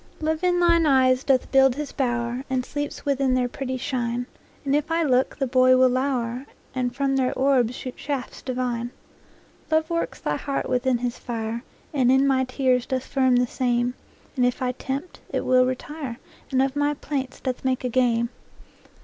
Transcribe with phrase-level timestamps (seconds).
[0.19, 4.25] Love in thine eyes doth build his bower, And sleeps within their pretty shine;
[4.65, 8.89] And if I look, the boy will lower, And from their orbs shoot shafts divine.
[9.69, 13.93] Love works thy heart within his fire, And in my tears doth firm the same;
[14.35, 16.17] And if I tempt, it will retire,
[16.49, 18.29] And of my plaints doth make a game.